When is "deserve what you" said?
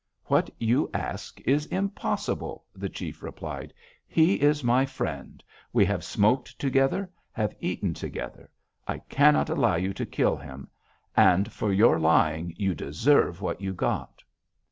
12.73-13.75